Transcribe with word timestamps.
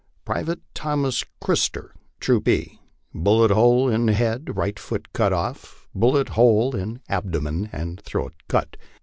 "Private 0.25 0.61
Thomas 0.73 1.23
Christer, 1.39 1.91
Troop 2.19 2.47
E, 2.47 2.79
bullet 3.13 3.51
hole 3.51 3.87
in 3.87 4.07
head, 4.07 4.57
right 4.57 4.79
foot 4.79 5.13
cut 5.13 5.31
off, 5.31 5.87
bullet 5.93 6.29
hole 6.29 6.75
in 6.75 7.01
abdomen, 7.07 7.69
and 7.71 8.01
throat 8.01 8.33
cut. 8.47 8.77